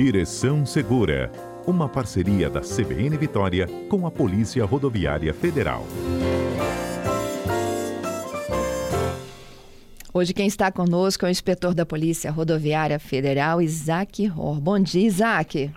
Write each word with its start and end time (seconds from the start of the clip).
Direção 0.00 0.64
Segura, 0.64 1.28
uma 1.66 1.88
parceria 1.88 2.48
da 2.48 2.60
CBN 2.60 3.16
Vitória 3.16 3.66
com 3.90 4.06
a 4.06 4.10
Polícia 4.12 4.64
Rodoviária 4.64 5.34
Federal. 5.34 5.82
Hoje 10.14 10.32
quem 10.32 10.46
está 10.46 10.70
conosco 10.70 11.26
é 11.26 11.28
o 11.28 11.30
inspetor 11.32 11.74
da 11.74 11.84
Polícia 11.84 12.30
Rodoviária 12.30 13.00
Federal, 13.00 13.60
Isaac 13.60 14.24
Ror. 14.28 14.60
Bom 14.60 14.78
dia, 14.78 15.04
Isaac. 15.04 15.68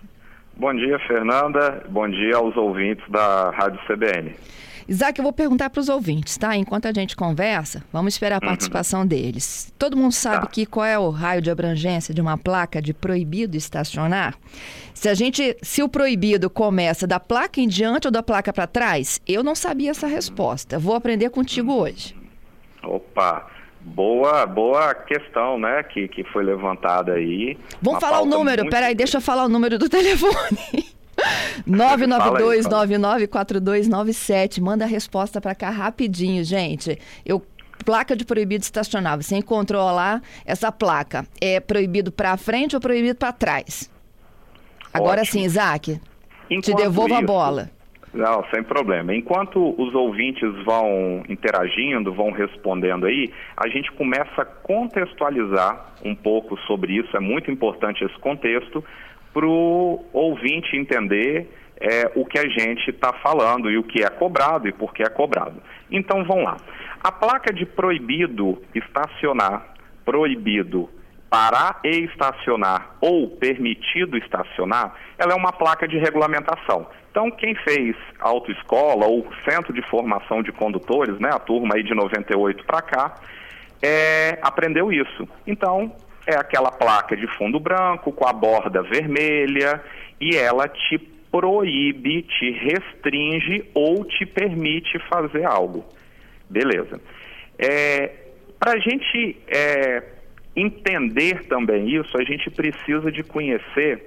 Bom 0.56 0.72
dia, 0.72 1.00
Fernanda. 1.00 1.82
Bom 1.88 2.08
dia 2.08 2.36
aos 2.36 2.56
ouvintes 2.56 3.04
da 3.10 3.50
Rádio 3.50 3.80
CBN. 3.88 4.36
Isaac, 4.92 5.18
eu 5.18 5.22
vou 5.22 5.32
perguntar 5.32 5.70
para 5.70 5.80
os 5.80 5.88
ouvintes, 5.88 6.36
tá? 6.36 6.54
Enquanto 6.54 6.86
a 6.86 6.92
gente 6.92 7.16
conversa, 7.16 7.82
vamos 7.90 8.12
esperar 8.12 8.34
a 8.34 8.44
uhum. 8.44 8.50
participação 8.50 9.00
uhum. 9.00 9.06
deles. 9.06 9.72
Todo 9.78 9.96
mundo 9.96 10.12
sabe 10.12 10.42
tá. 10.42 10.46
que 10.48 10.66
qual 10.66 10.84
é 10.84 10.98
o 10.98 11.08
raio 11.08 11.40
de 11.40 11.50
abrangência 11.50 12.12
de 12.12 12.20
uma 12.20 12.36
placa 12.36 12.82
de 12.82 12.92
proibido 12.92 13.56
estacionar? 13.56 14.34
Se 14.92 15.08
a 15.08 15.14
gente, 15.14 15.56
se 15.62 15.82
o 15.82 15.88
proibido 15.88 16.50
começa 16.50 17.06
da 17.06 17.18
placa 17.18 17.58
em 17.58 17.66
diante 17.66 18.06
ou 18.06 18.10
da 18.10 18.22
placa 18.22 18.52
para 18.52 18.66
trás, 18.66 19.18
eu 19.26 19.42
não 19.42 19.54
sabia 19.54 19.92
essa 19.92 20.06
resposta. 20.06 20.78
Vou 20.78 20.94
aprender 20.94 21.30
contigo 21.30 21.72
hoje. 21.72 22.14
Opa, 22.82 23.50
Boa, 23.84 24.46
boa 24.46 24.94
questão, 24.94 25.58
né, 25.58 25.82
que, 25.82 26.06
que 26.06 26.22
foi 26.24 26.44
levantada 26.44 27.14
aí. 27.14 27.58
Vamos 27.80 27.98
falar 27.98 28.20
o 28.20 28.26
número, 28.26 28.62
muito... 28.62 28.72
peraí, 28.72 28.94
deixa 28.94 29.16
eu 29.16 29.20
falar 29.20 29.44
o 29.46 29.48
número 29.48 29.76
do 29.76 29.88
telefone. 29.90 30.86
992994297. 31.68 34.60
Manda 34.60 34.84
a 34.84 34.88
resposta 34.88 35.40
para 35.40 35.54
cá 35.54 35.70
rapidinho, 35.70 36.44
gente. 36.44 36.98
Eu 37.24 37.40
placa 37.84 38.16
de 38.16 38.24
proibido 38.24 38.62
estacionar. 38.62 39.16
Você 39.16 39.36
encontrou 39.36 39.90
lá 39.90 40.20
essa 40.46 40.72
placa. 40.72 41.26
É 41.40 41.60
proibido 41.60 42.12
para 42.12 42.36
frente 42.36 42.74
ou 42.74 42.80
proibido 42.80 43.18
para 43.18 43.32
trás? 43.32 43.90
Agora 44.92 45.22
Ótimo. 45.22 45.40
sim, 45.40 45.46
Isaac. 45.46 46.00
Enquanto 46.50 46.64
te 46.64 46.74
devolvo 46.74 47.14
isso, 47.14 47.22
a 47.22 47.26
bola. 47.26 47.70
Não, 48.12 48.44
sem 48.52 48.62
problema. 48.62 49.14
Enquanto 49.14 49.74
os 49.80 49.94
ouvintes 49.94 50.52
vão 50.64 51.22
interagindo, 51.28 52.12
vão 52.12 52.30
respondendo 52.30 53.06
aí, 53.06 53.32
a 53.56 53.68
gente 53.68 53.90
começa 53.92 54.42
a 54.42 54.44
contextualizar 54.44 55.94
um 56.04 56.14
pouco 56.14 56.58
sobre 56.66 56.92
isso. 56.92 57.16
É 57.16 57.20
muito 57.20 57.50
importante 57.50 58.04
esse 58.04 58.18
contexto 58.18 58.84
para 59.32 59.46
o 59.46 60.04
ouvinte 60.12 60.76
entender 60.76 61.48
é, 61.80 62.10
o 62.14 62.24
que 62.24 62.38
a 62.38 62.48
gente 62.48 62.90
está 62.90 63.12
falando 63.14 63.70
e 63.70 63.76
o 63.76 63.82
que 63.82 64.02
é 64.02 64.08
cobrado 64.08 64.68
e 64.68 64.72
por 64.72 64.92
que 64.92 65.02
é 65.02 65.08
cobrado. 65.08 65.62
Então 65.90 66.24
vamos 66.24 66.44
lá. 66.44 66.56
A 67.02 67.10
placa 67.10 67.52
de 67.52 67.66
proibido 67.66 68.62
estacionar, 68.74 69.74
proibido 70.04 70.88
parar 71.32 71.80
e 71.82 72.04
estacionar 72.04 72.94
ou 73.00 73.26
permitido 73.26 74.18
estacionar, 74.18 74.94
ela 75.16 75.32
é 75.32 75.34
uma 75.34 75.50
placa 75.50 75.88
de 75.88 75.96
regulamentação. 75.96 76.86
Então, 77.10 77.30
quem 77.30 77.54
fez 77.54 77.96
autoescola 78.20 79.06
ou 79.06 79.26
centro 79.48 79.72
de 79.72 79.80
formação 79.88 80.42
de 80.42 80.52
condutores, 80.52 81.18
né, 81.18 81.30
a 81.32 81.38
turma 81.38 81.74
aí 81.74 81.82
de 81.82 81.94
98 81.94 82.64
para 82.64 82.82
cá, 82.82 83.14
é, 83.82 84.38
aprendeu 84.42 84.92
isso. 84.92 85.26
Então, 85.46 85.96
é 86.26 86.36
aquela 86.36 86.70
placa 86.70 87.16
de 87.16 87.26
fundo 87.36 87.58
branco 87.58 88.12
com 88.12 88.26
a 88.26 88.32
borda 88.32 88.82
vermelha 88.82 89.82
e 90.20 90.36
ela 90.36 90.68
te 90.68 90.98
proíbe, 91.30 92.22
te 92.22 92.50
restringe 92.50 93.64
ou 93.74 94.04
te 94.04 94.26
permite 94.26 94.98
fazer 95.08 95.44
algo. 95.44 95.84
Beleza. 96.48 97.00
É, 97.58 98.12
Para 98.58 98.72
a 98.72 98.78
gente 98.78 99.36
é, 99.48 100.02
entender 100.54 101.44
também 101.48 101.88
isso, 101.88 102.16
a 102.16 102.24
gente 102.24 102.50
precisa 102.50 103.10
de 103.10 103.22
conhecer, 103.22 104.06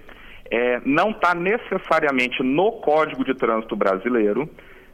é, 0.50 0.80
não 0.86 1.10
está 1.10 1.34
necessariamente 1.34 2.44
no 2.44 2.74
Código 2.74 3.26
de 3.26 3.34
Trânsito 3.34 3.76
Brasileiro, 3.76 4.50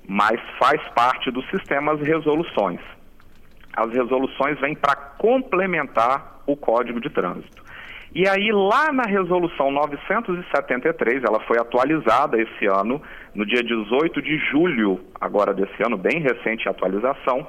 mas 0.07 0.39
faz 0.57 0.81
parte 0.95 1.29
do 1.29 1.43
sistema 1.43 1.93
as 1.93 2.01
resoluções. 2.01 2.79
As 3.81 3.91
resoluções 3.91 4.59
vêm 4.59 4.75
para 4.75 4.95
complementar 4.95 6.41
o 6.45 6.55
Código 6.55 6.99
de 6.99 7.09
Trânsito. 7.09 7.63
E 8.13 8.27
aí, 8.27 8.51
lá 8.51 8.91
na 8.91 9.03
resolução 9.03 9.71
973, 9.71 11.23
ela 11.23 11.39
foi 11.41 11.57
atualizada 11.57 12.41
esse 12.41 12.65
ano, 12.65 13.01
no 13.33 13.45
dia 13.45 13.63
18 13.63 14.21
de 14.21 14.37
julho, 14.51 14.99
agora 15.19 15.53
desse 15.53 15.81
ano, 15.81 15.97
bem 15.97 16.19
recente 16.19 16.67
atualização, 16.67 17.47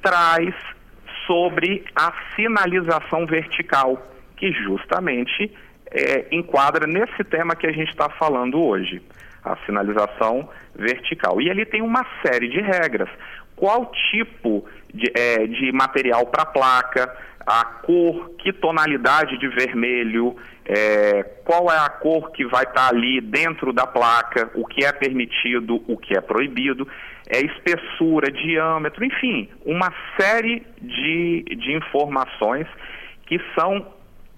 traz 0.00 0.54
sobre 1.26 1.84
a 1.94 2.10
sinalização 2.34 3.26
vertical, 3.26 4.00
que 4.36 4.50
justamente 4.52 5.52
é, 5.90 6.26
enquadra 6.32 6.86
nesse 6.86 7.22
tema 7.24 7.54
que 7.54 7.66
a 7.66 7.72
gente 7.72 7.90
está 7.90 8.08
falando 8.08 8.64
hoje, 8.64 9.02
a 9.44 9.56
sinalização 9.66 10.48
vertical. 10.74 11.38
E 11.38 11.50
ele 11.50 11.66
tem 11.66 11.82
uma 11.82 12.04
série 12.24 12.48
de 12.48 12.60
regras. 12.62 13.10
Qual 13.54 13.92
tipo 14.10 14.64
de, 14.92 15.10
é, 15.14 15.46
de 15.46 15.72
material 15.72 16.26
para 16.26 16.46
placa, 16.46 17.14
a 17.46 17.64
cor, 17.64 18.30
que 18.38 18.52
tonalidade 18.52 19.38
de 19.38 19.48
vermelho, 19.48 20.36
é, 20.64 21.24
qual 21.44 21.70
é 21.70 21.76
a 21.76 21.88
cor 21.88 22.30
que 22.30 22.44
vai 22.46 22.62
estar 22.62 22.88
tá 22.88 22.88
ali 22.88 23.20
dentro 23.20 23.72
da 23.72 23.86
placa, 23.86 24.50
o 24.54 24.64
que 24.64 24.84
é 24.84 24.92
permitido, 24.92 25.82
o 25.88 25.96
que 25.96 26.16
é 26.16 26.20
proibido, 26.20 26.86
é 27.28 27.40
espessura, 27.40 28.30
diâmetro, 28.30 29.04
enfim, 29.04 29.48
uma 29.64 29.92
série 30.18 30.64
de, 30.80 31.44
de 31.56 31.72
informações 31.72 32.66
que 33.26 33.40
são 33.58 33.86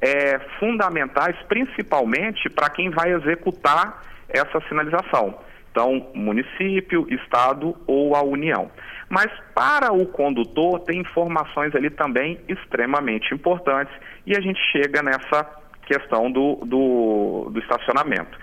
é, 0.01 0.39
fundamentais, 0.59 1.37
principalmente 1.49 2.49
para 2.51 2.71
quem 2.71 2.91
vai 2.91 3.13
executar 3.13 4.03
essa 4.29 4.61
sinalização. 4.69 5.39
Então, 5.71 6.11
município, 6.15 7.07
estado 7.13 7.77
ou 7.87 8.15
a 8.15 8.23
União. 8.23 8.71
Mas 9.09 9.31
para 9.55 9.93
o 9.93 10.07
condutor 10.07 10.81
tem 10.81 11.01
informações 11.01 11.75
ali 11.75 11.91
também 11.91 12.41
extremamente 12.49 13.35
importantes 13.35 13.95
e 14.27 14.37
a 14.37 14.41
gente 14.41 14.59
chega 14.73 15.03
nessa 15.03 15.47
questão 15.87 16.31
do, 16.31 16.57
do, 16.65 17.51
do 17.51 17.59
estacionamento. 17.61 18.39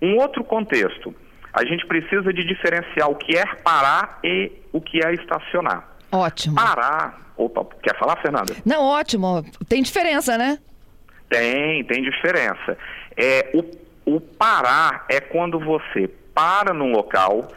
Um 0.00 0.16
outro 0.16 0.42
contexto, 0.44 1.14
a 1.52 1.64
gente 1.64 1.86
precisa 1.86 2.32
de 2.32 2.44
diferenciar 2.44 3.10
o 3.10 3.16
que 3.16 3.36
é 3.36 3.44
parar 3.56 4.18
e 4.24 4.52
o 4.72 4.80
que 4.80 5.04
é 5.04 5.12
estacionar. 5.14 5.88
Ótimo. 6.10 6.54
Parar. 6.54 7.20
Opa, 7.36 7.64
quer 7.82 7.96
falar, 7.98 8.16
Fernanda? 8.16 8.54
Não, 8.64 8.82
ótimo. 8.82 9.44
Tem 9.68 9.82
diferença, 9.82 10.36
né? 10.36 10.58
Tem, 11.28 11.84
tem 11.84 12.02
diferença. 12.02 12.76
É, 13.16 13.50
o, 13.54 14.16
o 14.16 14.20
parar 14.20 15.04
é 15.08 15.20
quando 15.20 15.60
você 15.60 16.08
para 16.34 16.72
num 16.72 16.92
local 16.92 17.48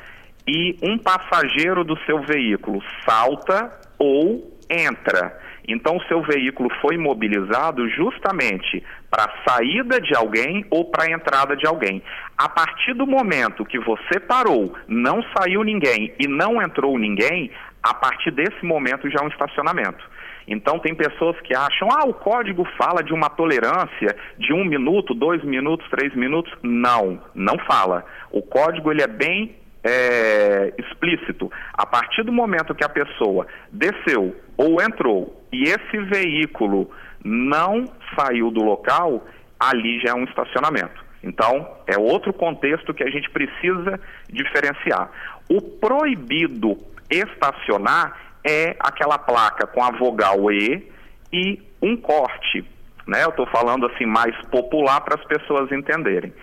e 0.48 0.78
um 0.82 0.98
passageiro 0.98 1.84
do 1.84 1.98
seu 2.06 2.22
veículo 2.22 2.82
salta 3.06 3.72
ou 3.98 4.58
entra. 4.70 5.40
Então, 5.68 5.98
o 5.98 6.04
seu 6.04 6.22
veículo 6.24 6.70
foi 6.82 6.98
mobilizado 6.98 7.88
justamente 7.90 8.84
para 9.10 9.26
a 9.26 9.50
saída 9.50 10.02
de 10.02 10.16
alguém 10.16 10.66
ou 10.70 10.86
para 10.86 11.06
a 11.06 11.12
entrada 11.12 11.56
de 11.56 11.68
alguém. 11.68 12.02
A 12.38 12.50
partir 12.50 12.94
do 12.94 13.06
momento 13.06 13.66
que 13.66 13.80
você 13.80 14.20
parou, 14.20 14.76
não 14.88 15.24
saiu 15.38 15.64
ninguém 15.64 16.14
e 16.20 16.28
não 16.28 16.62
entrou 16.62 16.98
ninguém, 16.98 17.52
a 17.84 17.94
partir 17.94 18.32
desse 18.32 18.66
momento 18.66 19.10
já 19.10 19.20
é 19.22 19.24
um 19.24 19.30
estacionamento. 19.30 20.04
Então 20.48 20.80
tem 20.80 20.96
pessoas 20.96 21.40
que 21.42 21.56
acham, 21.56 21.88
ah, 21.92 22.06
o 22.06 22.14
código 22.14 22.66
fala 22.78 23.04
de 23.04 23.14
uma 23.14 23.30
tolerância 23.30 24.16
de 24.38 24.52
um 24.52 24.66
minuto, 24.66 25.14
dois 25.14 25.44
minutos, 25.44 25.88
três 25.90 26.14
minutos. 26.16 26.52
Não, 26.64 27.22
não 27.34 27.58
fala. 27.60 28.04
O 28.32 28.42
código 28.42 28.92
ele 28.92 29.04
é 29.04 29.08
bem 29.08 29.56
é, 29.84 30.74
explícito. 30.78 31.52
A 31.74 31.86
partir 31.86 32.24
do 32.24 32.32
momento 32.32 32.76
que 32.76 32.84
a 32.84 32.90
pessoa 32.90 33.48
desceu 33.72 34.36
ou 34.58 34.82
entrou 34.82 35.42
e 35.52 35.64
esse 35.64 35.98
veículo 36.10 36.90
não 37.24 37.86
saiu 38.16 38.52
do 38.52 38.64
local, 38.64 39.26
ali 39.60 40.00
já 40.00 40.12
é 40.12 40.16
um 40.16 40.24
estacionamento. 40.24 41.04
Então, 41.24 41.68
é 41.86 41.98
outro 41.98 42.34
contexto 42.34 42.94
que 42.94 43.04
a 43.04 43.10
gente 43.10 43.30
precisa 43.30 44.00
diferenciar. 44.30 45.12
O 45.50 45.62
proibido 45.62 46.78
estacionar 47.10 48.18
é 48.44 48.76
aquela 48.80 49.20
placa 49.20 49.68
com 49.68 49.84
a 49.84 49.92
vogal 49.92 50.52
E 50.52 50.92
e 51.32 51.62
um 51.82 51.96
corte. 51.96 52.66
Né? 53.08 53.24
Eu 53.24 53.30
estou 53.30 53.46
falando 53.48 53.86
assim 53.86 54.06
mais 54.06 54.36
popular 54.48 55.02
para 55.02 55.16
as 55.16 55.26
pessoas 55.26 55.72
entenderem. 55.72 56.34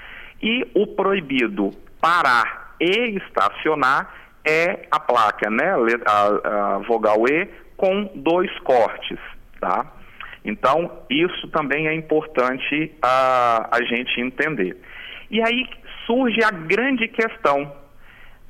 E 0.40 0.70
o 0.74 0.86
proibido 0.86 1.70
parar 2.00 2.67
e 2.80 3.16
estacionar 3.18 4.12
é 4.44 4.86
a 4.90 5.00
placa, 5.00 5.50
né? 5.50 5.72
a, 6.06 6.74
a 6.74 6.78
vogal 6.78 7.26
E 7.28 7.48
com 7.76 8.10
dois 8.14 8.50
cortes. 8.60 9.18
Tá? 9.60 9.86
Então, 10.44 11.02
isso 11.10 11.48
também 11.48 11.88
é 11.88 11.94
importante 11.94 12.92
a, 13.02 13.68
a 13.70 13.82
gente 13.82 14.20
entender. 14.20 14.76
E 15.30 15.42
aí 15.42 15.68
surge 16.06 16.42
a 16.42 16.50
grande 16.50 17.08
questão. 17.08 17.72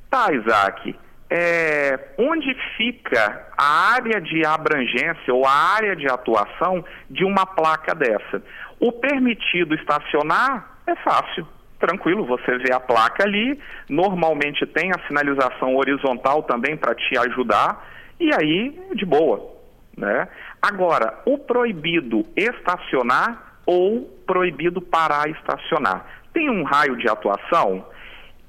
Tá, 0.09 0.31
Isaac, 0.31 0.95
é, 1.29 1.99
onde 2.17 2.55
fica 2.75 3.47
a 3.55 3.93
área 3.93 4.19
de 4.19 4.45
abrangência 4.45 5.33
ou 5.33 5.45
a 5.45 5.51
área 5.51 5.95
de 5.95 6.07
atuação 6.07 6.83
de 7.09 7.23
uma 7.23 7.45
placa 7.45 7.93
dessa. 7.93 8.41
O 8.79 8.91
permitido 8.91 9.75
estacionar 9.75 10.79
É 10.87 10.95
fácil, 10.95 11.47
tranquilo, 11.79 12.25
você 12.25 12.57
vê 12.57 12.73
a 12.73 12.79
placa 12.79 13.23
ali, 13.23 13.59
normalmente 13.87 14.65
tem 14.67 14.91
a 14.91 15.07
sinalização 15.07 15.75
horizontal 15.75 16.43
também 16.43 16.75
para 16.75 16.93
te 16.93 17.17
ajudar, 17.17 17.87
e 18.19 18.29
aí 18.33 18.77
de 18.93 19.05
boa. 19.05 19.57
Né? 19.97 20.27
Agora, 20.61 21.19
o 21.25 21.37
proibido 21.37 22.25
estacionar 22.35 23.57
ou 23.65 24.01
proibido 24.25 24.81
parar 24.81 25.29
estacionar. 25.29 26.05
Tem 26.33 26.49
um 26.49 26.63
raio 26.63 26.97
de 26.97 27.09
atuação? 27.09 27.85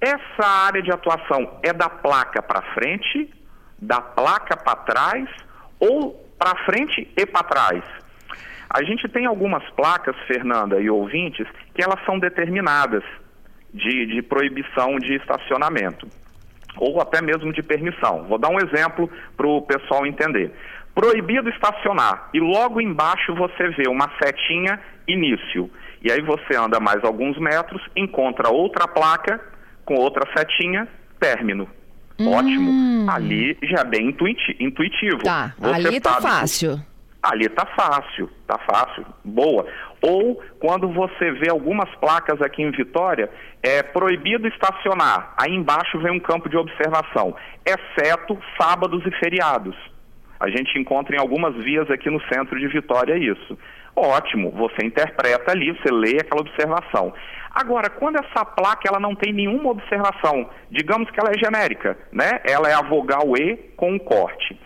Essa 0.01 0.47
área 0.67 0.83
de 0.83 0.91
atuação 0.91 1.59
é 1.63 1.73
da 1.73 1.89
placa 1.89 2.43
para 2.43 2.63
frente, 2.75 3.33
da 3.79 4.01
placa 4.01 4.57
para 4.57 4.77
trás 4.77 5.29
ou 5.79 6.13
para 6.39 6.57
frente 6.65 7.11
e 7.17 7.27
para 7.27 7.45
trás? 7.45 7.85
A 8.71 8.85
gente 8.85 9.09
tem 9.09 9.27
algumas 9.27 9.69
placas, 9.71 10.17
Fernanda 10.27 10.81
e 10.81 10.89
ouvintes, 10.89 11.47
que 11.75 11.83
elas 11.83 11.99
são 12.07 12.19
determinadas 12.19 13.03
de, 13.73 14.07
de 14.07 14.23
proibição 14.23 14.99
de 14.99 15.15
estacionamento 15.17 16.09
ou 16.77 17.01
até 17.01 17.21
mesmo 17.21 17.53
de 17.53 17.63
permissão. 17.63 18.25
Vou 18.29 18.39
dar 18.39 18.49
um 18.49 18.59
exemplo 18.59 19.11
para 19.37 19.47
o 19.47 19.63
pessoal 19.63 20.07
entender. 20.07 20.53
Proibido 20.95 21.49
estacionar 21.51 22.29
e 22.35 22.41
logo 22.41 22.81
embaixo 22.81 23.35
você 23.35 23.69
vê 23.71 23.89
uma 23.89 24.11
setinha 24.23 24.81
início. 25.07 25.71
E 26.03 26.11
aí 26.11 26.21
você 26.23 26.57
anda 26.57 26.81
mais 26.81 27.03
alguns 27.05 27.39
metros, 27.39 27.83
encontra 27.97 28.49
outra 28.49 28.89
placa 28.89 29.41
com 29.85 29.95
outra 29.95 30.27
setinha 30.37 30.89
término. 31.19 31.69
Hum. 32.19 32.33
Ótimo. 32.33 33.11
Ali 33.11 33.57
já 33.63 33.81
é 33.81 33.85
bem 33.85 34.17
intuitivo. 34.59 35.23
Tá, 35.23 35.55
você 35.59 35.75
ali 35.75 36.01
tá 36.01 36.21
fácil. 36.21 36.81
Ali 37.23 37.49
tá 37.51 37.67
fácil, 37.77 38.31
tá 38.47 38.59
fácil, 38.59 39.05
boa. 39.23 39.67
Ou 40.01 40.43
quando 40.59 40.89
você 40.89 41.31
vê 41.33 41.51
algumas 41.51 41.89
placas 41.97 42.41
aqui 42.41 42.63
em 42.63 42.71
Vitória, 42.71 43.29
é 43.63 43.83
proibido 43.83 44.49
estacionar. 44.49 45.35
Aí 45.37 45.55
embaixo 45.55 45.99
vem 45.99 46.13
um 46.13 46.21
campo 46.21 46.49
de 46.49 46.57
observação, 46.57 47.37
exceto 47.67 48.39
sábados 48.59 49.05
e 49.05 49.11
feriados. 49.19 49.77
A 50.39 50.49
gente 50.49 50.79
encontra 50.79 51.15
em 51.15 51.21
algumas 51.21 51.55
vias 51.57 51.91
aqui 51.91 52.09
no 52.09 52.23
centro 52.33 52.59
de 52.59 52.67
Vitória 52.69 53.15
isso. 53.19 53.59
Ótimo, 53.95 54.51
você 54.53 54.87
interpreta 54.87 55.53
ali, 55.53 55.73
você 55.73 55.93
lê 55.93 56.17
aquela 56.19 56.41
observação. 56.41 57.13
Agora, 57.51 57.91
quando 57.91 58.17
essa 58.17 58.47
placa 58.47 58.89
ela 58.89 58.99
não 58.99 59.15
tem 59.15 59.35
nenhuma 59.35 59.71
observação, 59.71 60.49
digamos 60.71 61.11
que 61.11 61.21
ela 61.21 61.31
é 61.31 61.39
genérica, 61.39 61.99
né? 62.11 62.41
Ela 62.45 62.71
é 62.71 62.73
a 62.73 62.81
vogal 62.81 63.37
E 63.37 63.57
com 63.77 63.93
um 63.93 63.99
corte. 63.99 64.59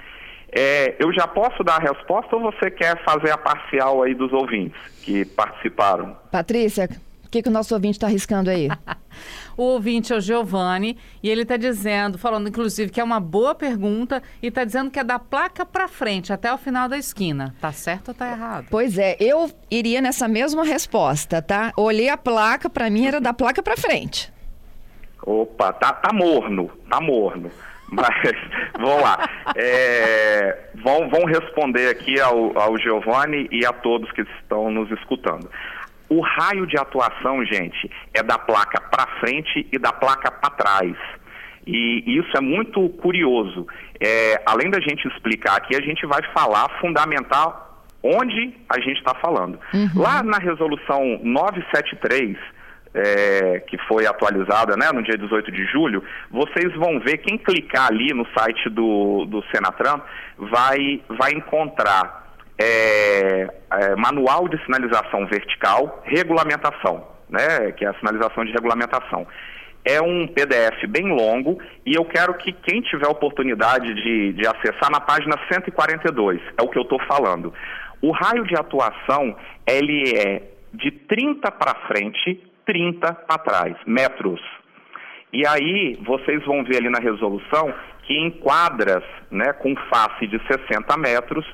É, 0.56 0.94
eu 1.00 1.12
já 1.12 1.26
posso 1.26 1.64
dar 1.64 1.76
a 1.76 1.80
resposta 1.80 2.36
ou 2.36 2.42
você 2.42 2.70
quer 2.70 3.02
fazer 3.04 3.32
a 3.32 3.36
parcial 3.36 4.04
aí 4.04 4.14
dos 4.14 4.32
ouvintes 4.32 4.80
que 5.02 5.24
participaram? 5.24 6.16
Patrícia, 6.30 6.88
o 7.24 7.28
que, 7.28 7.42
que 7.42 7.48
o 7.48 7.52
nosso 7.52 7.74
ouvinte 7.74 7.96
está 7.96 8.06
arriscando 8.06 8.48
aí? 8.48 8.68
o 9.58 9.64
ouvinte 9.64 10.12
é 10.12 10.16
o 10.16 10.20
Giovanni 10.20 10.96
e 11.20 11.28
ele 11.28 11.42
está 11.42 11.56
dizendo, 11.56 12.16
falando 12.18 12.48
inclusive 12.48 12.92
que 12.92 13.00
é 13.00 13.04
uma 13.04 13.18
boa 13.18 13.52
pergunta 13.52 14.22
e 14.40 14.46
está 14.46 14.62
dizendo 14.62 14.92
que 14.92 15.00
é 15.00 15.02
da 15.02 15.18
placa 15.18 15.66
para 15.66 15.88
frente, 15.88 16.32
até 16.32 16.54
o 16.54 16.56
final 16.56 16.88
da 16.88 16.96
esquina. 16.96 17.52
Tá 17.60 17.72
certo 17.72 18.08
ou 18.10 18.14
tá 18.14 18.30
errado? 18.30 18.68
Pois 18.70 18.96
é, 18.96 19.16
eu 19.18 19.50
iria 19.68 20.00
nessa 20.00 20.28
mesma 20.28 20.62
resposta, 20.62 21.42
tá? 21.42 21.72
Olhei 21.76 22.08
a 22.08 22.16
placa, 22.16 22.70
para 22.70 22.88
mim 22.88 23.06
era 23.06 23.20
da 23.20 23.34
placa 23.34 23.60
para 23.60 23.76
frente. 23.76 24.32
Opa, 25.26 25.72
tá, 25.72 25.92
tá 25.92 26.12
morno, 26.12 26.70
tá 26.88 27.00
morno. 27.00 27.50
Mas, 27.90 28.36
vamos 28.78 29.02
lá. 29.02 29.28
É, 29.56 30.70
vão, 30.82 31.08
vão 31.08 31.24
responder 31.24 31.88
aqui 31.88 32.20
ao, 32.20 32.58
ao 32.58 32.78
Giovanni 32.78 33.48
e 33.50 33.64
a 33.64 33.72
todos 33.72 34.10
que 34.12 34.22
estão 34.22 34.70
nos 34.70 34.90
escutando. 34.90 35.48
O 36.08 36.20
raio 36.20 36.66
de 36.66 36.78
atuação, 36.78 37.44
gente, 37.44 37.90
é 38.12 38.22
da 38.22 38.38
placa 38.38 38.80
para 38.80 39.06
frente 39.20 39.66
e 39.72 39.78
da 39.78 39.92
placa 39.92 40.30
para 40.30 40.50
trás. 40.50 40.96
E 41.66 42.18
isso 42.18 42.36
é 42.36 42.40
muito 42.40 42.88
curioso. 42.90 43.66
É, 43.98 44.42
além 44.44 44.70
da 44.70 44.80
gente 44.80 45.08
explicar 45.08 45.56
aqui, 45.56 45.74
a 45.74 45.80
gente 45.80 46.04
vai 46.06 46.20
falar, 46.34 46.68
fundamental, 46.80 47.82
onde 48.02 48.54
a 48.68 48.78
gente 48.80 48.98
está 48.98 49.14
falando. 49.14 49.58
Uhum. 49.72 49.88
Lá 50.02 50.22
na 50.22 50.38
resolução 50.38 51.18
973, 51.22 52.36
é, 52.94 53.60
que 53.66 53.76
foi 53.88 54.06
atualizada 54.06 54.76
né, 54.76 54.90
no 54.92 55.02
dia 55.02 55.18
18 55.18 55.50
de 55.50 55.64
julho, 55.66 56.02
vocês 56.30 56.72
vão 56.76 57.00
ver, 57.00 57.18
quem 57.18 57.36
clicar 57.36 57.88
ali 57.88 58.14
no 58.14 58.26
site 58.38 58.70
do, 58.70 59.26
do 59.26 59.42
Senatran 59.52 60.00
vai, 60.38 61.02
vai 61.08 61.32
encontrar 61.32 62.32
é, 62.56 63.48
é, 63.72 63.96
manual 63.96 64.48
de 64.48 64.62
sinalização 64.64 65.26
vertical, 65.26 66.02
regulamentação, 66.04 67.04
né, 67.28 67.72
que 67.72 67.84
é 67.84 67.88
a 67.88 67.94
sinalização 67.94 68.44
de 68.44 68.52
regulamentação. 68.52 69.26
É 69.84 70.00
um 70.00 70.26
PDF 70.26 70.86
bem 70.88 71.08
longo 71.08 71.58
e 71.84 71.94
eu 71.94 72.04
quero 72.06 72.32
que 72.34 72.52
quem 72.52 72.80
tiver 72.80 73.06
oportunidade 73.06 73.92
de, 73.92 74.32
de 74.32 74.46
acessar 74.46 74.90
na 74.90 75.00
página 75.00 75.36
142, 75.52 76.40
é 76.56 76.62
o 76.62 76.68
que 76.68 76.78
eu 76.78 76.82
estou 76.82 76.98
falando. 77.06 77.52
O 78.00 78.10
raio 78.12 78.46
de 78.46 78.54
atuação, 78.54 79.36
ele 79.66 80.16
é 80.16 80.42
de 80.72 80.90
30 80.90 81.50
para 81.52 81.74
frente 81.86 82.40
30 82.66 83.12
para 83.12 83.38
trás, 83.38 83.76
metros. 83.86 84.40
E 85.32 85.46
aí 85.46 85.98
vocês 86.06 86.44
vão 86.44 86.62
ver 86.64 86.78
ali 86.78 86.88
na 86.88 87.00
resolução 87.00 87.72
que 88.04 88.14
em 88.14 88.30
quadras, 88.30 89.02
né, 89.30 89.52
com 89.54 89.74
face 89.88 90.26
de 90.26 90.40
60 90.46 90.96
metros, 90.96 91.44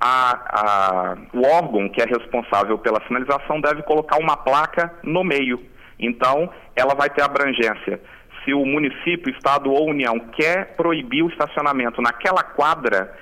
a, 0.00 0.32
a, 0.32 1.16
o 1.34 1.46
órgão 1.46 1.88
que 1.88 2.00
é 2.00 2.06
responsável 2.06 2.78
pela 2.78 3.00
sinalização 3.06 3.60
deve 3.60 3.82
colocar 3.82 4.18
uma 4.18 4.36
placa 4.36 4.92
no 5.02 5.22
meio. 5.22 5.62
Então, 5.98 6.50
ela 6.74 6.94
vai 6.94 7.10
ter 7.10 7.22
abrangência. 7.22 8.00
Se 8.44 8.54
o 8.54 8.64
município, 8.64 9.30
estado 9.30 9.70
ou 9.70 9.90
união 9.90 10.18
quer 10.18 10.74
proibir 10.74 11.22
o 11.22 11.28
estacionamento 11.28 12.00
naquela 12.00 12.42
quadra 12.42 13.14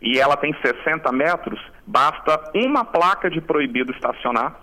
e 0.00 0.18
ela 0.18 0.36
tem 0.36 0.54
60 0.64 1.10
metros, 1.10 1.60
basta 1.84 2.50
uma 2.54 2.84
placa 2.84 3.28
de 3.28 3.40
proibido 3.40 3.92
estacionar 3.92 4.56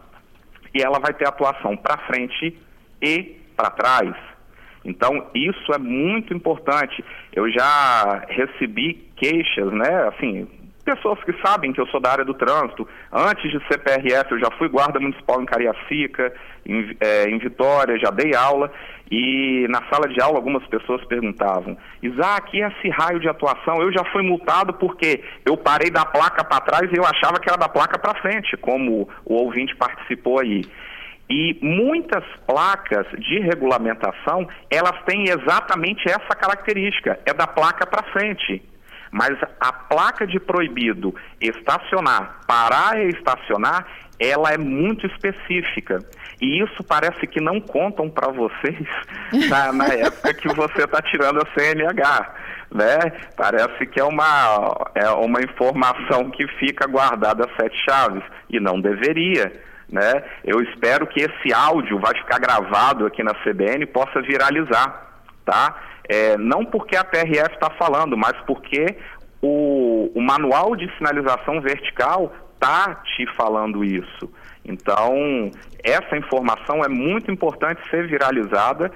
e 0.73 0.81
ela 0.81 0.99
vai 0.99 1.13
ter 1.13 1.27
atuação 1.27 1.75
para 1.75 1.97
frente 2.07 2.57
e 3.01 3.37
para 3.55 3.69
trás. 3.71 4.15
Então, 4.83 5.27
isso 5.35 5.73
é 5.73 5.77
muito 5.77 6.33
importante. 6.33 7.03
Eu 7.33 7.49
já 7.51 8.25
recebi 8.29 9.07
queixas, 9.15 9.71
né? 9.73 10.07
Assim, 10.07 10.47
pessoas 10.83 11.19
que 11.23 11.33
sabem 11.45 11.71
que 11.71 11.79
eu 11.79 11.87
sou 11.87 11.99
da 11.99 12.11
área 12.11 12.25
do 12.25 12.33
trânsito. 12.33 12.87
Antes 13.11 13.51
de 13.51 13.59
ser 13.67 13.77
PRF, 13.79 14.31
eu 14.31 14.39
já 14.39 14.51
fui 14.57 14.69
guarda 14.69 14.99
municipal 14.99 15.41
em 15.41 15.45
Cariacica, 15.45 16.33
em, 16.65 16.97
é, 16.99 17.29
em 17.29 17.37
Vitória, 17.37 17.99
já 17.99 18.09
dei 18.09 18.33
aula. 18.33 18.71
E 19.11 19.67
na 19.69 19.81
sala 19.89 20.07
de 20.07 20.21
aula 20.21 20.37
algumas 20.37 20.65
pessoas 20.67 21.03
perguntavam, 21.05 21.75
Isaac, 22.01 22.55
esse 22.55 22.89
raio 22.89 23.19
de 23.19 23.27
atuação? 23.27 23.81
Eu 23.81 23.91
já 23.91 24.03
fui 24.11 24.21
multado 24.21 24.73
porque 24.73 25.23
eu 25.43 25.57
parei 25.57 25.89
da 25.89 26.05
placa 26.05 26.43
para 26.43 26.61
trás 26.61 26.91
e 26.91 26.95
eu 26.95 27.03
achava 27.03 27.39
que 27.39 27.49
era 27.49 27.57
da 27.57 27.67
placa 27.67 27.97
para 27.97 28.19
frente, 28.21 28.55
como 28.57 29.09
o 29.25 29.33
ouvinte 29.33 29.75
participou 29.75 30.39
aí. 30.39 30.61
E 31.27 31.57
muitas 31.61 32.23
placas 32.45 33.07
de 33.19 33.39
regulamentação, 33.39 34.47
elas 34.69 35.03
têm 35.05 35.23
exatamente 35.29 36.07
essa 36.07 36.35
característica, 36.35 37.19
é 37.25 37.33
da 37.33 37.47
placa 37.47 37.85
para 37.87 38.11
frente. 38.11 38.61
Mas 39.11 39.31
a 39.59 39.73
placa 39.73 40.25
de 40.25 40.39
proibido 40.39 41.15
estacionar, 41.41 42.41
parar 42.47 42.99
e 42.99 43.09
estacionar, 43.09 43.85
ela 44.19 44.51
é 44.51 44.57
muito 44.57 45.07
específica. 45.07 45.99
E 46.41 46.63
isso 46.63 46.83
parece 46.83 47.27
que 47.27 47.41
não 47.41 47.59
contam 47.59 48.09
para 48.09 48.31
vocês 48.31 48.87
na, 49.49 49.73
na, 49.73 49.87
época 49.87 50.33
que 50.33 50.47
você 50.49 50.83
está 50.83 51.01
tirando 51.01 51.41
a 51.41 51.59
CNH. 51.59 52.35
Né? 52.71 52.97
Parece 53.35 53.85
que 53.87 53.99
é 53.99 54.03
uma, 54.03 54.91
é 54.95 55.09
uma 55.09 55.41
informação 55.41 56.29
que 56.29 56.47
fica 56.59 56.87
guardada 56.87 57.45
a 57.45 57.61
sete 57.61 57.77
chaves 57.89 58.23
e 58.49 58.59
não 58.59 58.79
deveria. 58.79 59.51
Né? 59.89 60.23
Eu 60.45 60.61
espero 60.61 61.07
que 61.07 61.19
esse 61.19 61.53
áudio 61.53 61.99
vai 61.99 62.15
ficar 62.15 62.39
gravado 62.39 63.05
aqui 63.05 63.23
na 63.23 63.33
CBN 63.33 63.83
e 63.83 63.87
possa 63.87 64.21
viralizar. 64.21 65.07
Tá? 65.43 65.75
É, 66.07 66.37
não 66.37 66.63
porque 66.63 66.95
a 66.95 67.03
PRF 67.03 67.53
está 67.53 67.71
falando, 67.71 68.15
mas 68.15 68.33
porque 68.45 68.97
o, 69.41 70.11
o 70.15 70.21
manual 70.21 70.75
de 70.75 70.89
sinalização 70.97 71.59
vertical 71.59 72.33
está 72.53 72.95
te 72.95 73.25
falando 73.35 73.83
isso. 73.83 74.31
Então, 74.63 75.49
essa 75.83 76.17
informação 76.17 76.83
é 76.83 76.87
muito 76.87 77.31
importante 77.31 77.81
ser 77.89 78.07
viralizada 78.07 78.91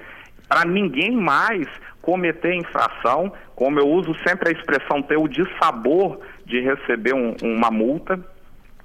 para 0.48 0.64
ninguém 0.64 1.12
mais 1.12 1.66
cometer 2.02 2.54
infração, 2.54 3.32
como 3.56 3.78
eu 3.80 3.88
uso 3.88 4.14
sempre 4.26 4.50
a 4.50 4.52
expressão 4.52 5.02
ter 5.02 5.16
o 5.16 5.26
dissabor 5.26 6.20
de 6.44 6.60
receber 6.60 7.14
um, 7.14 7.34
uma 7.42 7.70
multa, 7.70 8.20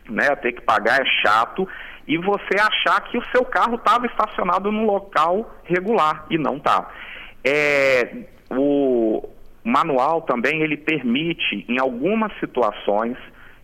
né, 0.09 0.35
ter 0.37 0.53
que 0.53 0.61
pagar 0.61 1.01
é 1.01 1.05
chato, 1.21 1.67
e 2.07 2.17
você 2.17 2.59
achar 2.59 3.01
que 3.01 3.17
o 3.17 3.25
seu 3.31 3.43
carro 3.45 3.75
estava 3.75 4.07
estacionado 4.07 4.71
no 4.71 4.85
local 4.85 5.53
regular 5.65 6.25
e 6.29 6.37
não 6.37 6.57
está. 6.57 6.89
É, 7.43 8.23
o 8.49 9.29
manual 9.63 10.21
também 10.23 10.61
ele 10.61 10.77
permite, 10.77 11.65
em 11.67 11.79
algumas 11.79 12.31
situações, 12.39 13.17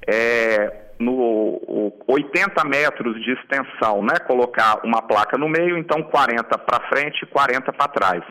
é, 0.07 0.84
no 0.99 1.91
80 2.07 2.63
metros 2.65 3.15
de 3.23 3.31
extensão, 3.33 4.01
né, 4.01 4.17
colocar 4.25 4.79
uma 4.83 5.01
placa 5.01 5.37
no 5.37 5.49
meio, 5.49 5.77
então 5.77 6.01
40 6.03 6.57
para 6.57 6.87
frente 6.87 7.23
e 7.23 7.25
40 7.27 7.73
para 7.73 7.87
trás. 7.87 8.23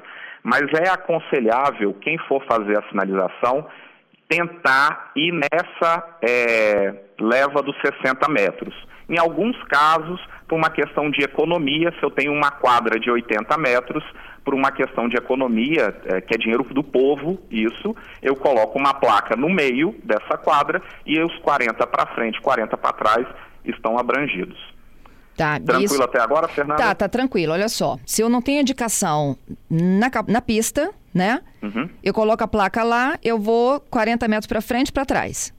Mas 0.42 0.62
é 0.74 0.88
aconselhável, 0.88 1.94
quem 1.94 2.18
for 2.28 2.44
fazer 2.46 2.78
a 2.78 2.88
sinalização, 2.88 3.66
tentar 4.28 5.12
ir 5.16 5.32
nessa 5.32 6.18
é, 6.22 6.94
leva 7.20 7.62
dos 7.62 7.76
60 7.80 8.28
metros. 8.28 8.74
Em 9.08 9.18
alguns 9.18 9.56
casos, 9.64 10.20
por 10.46 10.56
uma 10.56 10.70
questão 10.70 11.10
de 11.10 11.22
economia, 11.22 11.92
se 11.98 12.04
eu 12.04 12.10
tenho 12.10 12.32
uma 12.32 12.50
quadra 12.50 12.98
de 12.98 13.10
80 13.10 13.56
metros, 13.58 14.04
por 14.44 14.54
uma 14.54 14.70
questão 14.70 15.08
de 15.08 15.16
economia, 15.16 15.96
é, 16.04 16.20
que 16.20 16.34
é 16.34 16.38
dinheiro 16.38 16.64
do 16.64 16.84
povo, 16.84 17.40
isso, 17.50 17.96
eu 18.22 18.36
coloco 18.36 18.78
uma 18.78 18.92
placa 18.92 19.34
no 19.34 19.48
meio 19.48 19.94
dessa 20.04 20.36
quadra 20.36 20.82
e 21.06 21.18
os 21.20 21.34
40 21.38 21.86
para 21.86 22.06
frente, 22.14 22.40
40 22.40 22.76
para 22.76 22.92
trás 22.92 23.26
estão 23.64 23.98
abrangidos. 23.98 24.58
Tá, 25.36 25.58
tranquilo 25.58 25.94
isso... 25.94 26.02
até 26.02 26.20
agora, 26.20 26.46
Fernanda? 26.46 26.80
Tá, 26.80 26.94
tá 26.94 27.08
tranquilo. 27.08 27.52
Olha 27.52 27.68
só, 27.68 27.98
se 28.06 28.22
eu 28.22 28.28
não 28.28 28.40
tenho 28.40 28.60
indicação 28.60 29.36
na, 29.68 30.10
na 30.28 30.40
pista, 30.40 30.90
né? 31.12 31.40
Uhum. 31.62 31.88
Eu 32.02 32.14
coloco 32.14 32.44
a 32.44 32.48
placa 32.48 32.84
lá, 32.84 33.18
eu 33.22 33.38
vou 33.38 33.80
40 33.80 34.28
metros 34.28 34.46
para 34.46 34.60
frente 34.60 34.88
e 34.88 34.92
para 34.92 35.04
trás. 35.04 35.52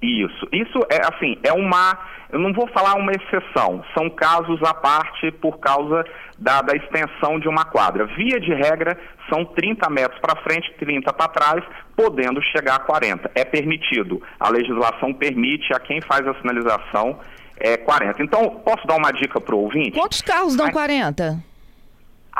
Isso. 0.00 0.46
Isso 0.52 0.78
é 0.90 1.00
assim, 1.12 1.36
é 1.42 1.52
uma. 1.52 1.98
Eu 2.30 2.38
não 2.38 2.52
vou 2.52 2.68
falar 2.68 2.94
uma 2.94 3.10
exceção, 3.10 3.82
são 3.96 4.08
casos 4.10 4.62
à 4.62 4.74
parte 4.74 5.30
por 5.32 5.58
causa 5.58 6.04
da, 6.38 6.60
da 6.60 6.76
extensão 6.76 7.40
de 7.40 7.48
uma 7.48 7.64
quadra. 7.64 8.04
Via 8.04 8.38
de 8.38 8.52
regra, 8.52 8.98
são 9.32 9.44
30 9.44 9.88
metros 9.90 10.20
para 10.20 10.40
frente, 10.42 10.72
30 10.78 11.12
para 11.12 11.28
trás, 11.28 11.64
podendo 11.96 12.40
chegar 12.42 12.76
a 12.76 12.80
40. 12.80 13.30
É 13.34 13.44
permitido. 13.44 14.22
A 14.38 14.50
legislação 14.50 15.12
permite 15.14 15.72
a 15.74 15.80
quem 15.80 16.00
faz 16.02 16.26
a 16.28 16.34
sinalização 16.34 17.18
é 17.60 17.76
40. 17.76 18.22
Então, 18.22 18.60
posso 18.64 18.86
dar 18.86 18.96
uma 18.96 19.10
dica 19.10 19.40
para 19.40 19.54
o 19.54 19.62
ouvinte? 19.62 19.92
Quantos 19.92 20.22
carros 20.22 20.54
dão 20.54 20.70
40? 20.70 21.42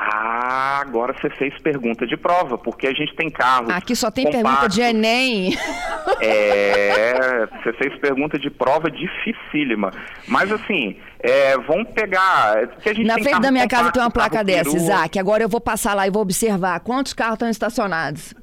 Ah, 0.00 0.78
agora 0.80 1.12
você 1.12 1.28
fez 1.30 1.52
pergunta 1.60 2.06
de 2.06 2.16
prova, 2.16 2.56
porque 2.56 2.86
a 2.86 2.92
gente 2.92 3.16
tem 3.16 3.28
carros. 3.28 3.68
Aqui 3.70 3.96
só 3.96 4.12
tem 4.12 4.26
compactos. 4.26 4.50
pergunta 4.52 4.68
de 4.68 4.80
Enem. 4.80 5.58
É, 6.20 7.46
você 7.46 7.72
fez 7.74 7.94
pergunta 8.00 8.38
de 8.38 8.50
prova 8.50 8.90
dificílima. 8.90 9.92
Mas 10.26 10.50
assim, 10.50 10.96
é, 11.20 11.56
vamos 11.58 11.90
pegar. 11.90 12.56
Na 13.04 13.14
frente 13.18 13.40
da 13.40 13.52
minha 13.52 13.68
casa 13.68 13.92
tem 13.92 14.02
uma 14.02 14.10
placa 14.10 14.42
dessa, 14.42 14.74
Isaac. 14.74 15.18
Agora 15.18 15.44
eu 15.44 15.48
vou 15.48 15.60
passar 15.60 15.94
lá 15.94 16.06
e 16.06 16.10
vou 16.10 16.22
observar 16.22 16.80
quantos 16.80 17.12
carros 17.12 17.34
estão 17.34 17.48
estacionados. 17.48 18.34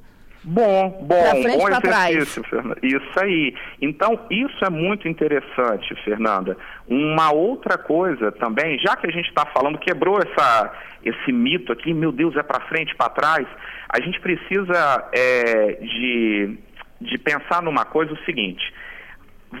Bom, 0.48 0.90
bom, 1.02 1.22
pra 1.22 1.30
frente, 1.30 1.58
bom 1.58 1.68
exercício, 1.68 2.42
trás. 2.42 2.48
Fernanda. 2.48 2.78
Isso 2.80 3.20
aí. 3.20 3.52
Então, 3.82 4.20
isso 4.30 4.64
é 4.64 4.70
muito 4.70 5.08
interessante, 5.08 5.92
Fernanda. 6.04 6.56
Uma 6.86 7.32
outra 7.32 7.76
coisa 7.76 8.30
também, 8.30 8.78
já 8.78 8.94
que 8.94 9.08
a 9.08 9.10
gente 9.10 9.28
está 9.28 9.44
falando, 9.46 9.76
quebrou 9.76 10.20
essa, 10.20 10.72
esse 11.04 11.32
mito 11.32 11.72
aqui, 11.72 11.92
meu 11.92 12.12
Deus, 12.12 12.36
é 12.36 12.44
para 12.44 12.60
frente, 12.68 12.94
para 12.94 13.10
trás, 13.10 13.46
a 13.88 14.00
gente 14.00 14.20
precisa 14.20 15.08
é, 15.12 15.78
de, 15.82 16.56
de 17.00 17.18
pensar 17.18 17.60
numa 17.60 17.84
coisa 17.84 18.12
o 18.12 18.24
seguinte. 18.24 18.72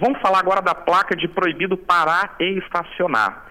Vamos 0.00 0.20
falar 0.20 0.38
agora 0.38 0.62
da 0.62 0.74
placa 0.74 1.16
de 1.16 1.26
proibido 1.26 1.76
parar 1.76 2.36
e 2.38 2.58
estacionar. 2.58 3.45